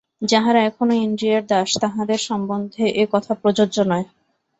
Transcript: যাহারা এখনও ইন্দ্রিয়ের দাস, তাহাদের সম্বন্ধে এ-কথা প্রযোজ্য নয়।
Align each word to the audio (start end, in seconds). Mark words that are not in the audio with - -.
যাহারা 0.21 0.59
এখনও 0.63 0.95
ইন্দ্রিয়ের 1.01 1.43
দাস, 1.45 1.69
তাহাদের 1.81 2.19
সম্বন্ধে 2.19 2.83
এ-কথা 2.95 3.33
প্রযোজ্য 3.33 3.77
নয়। 3.83 4.05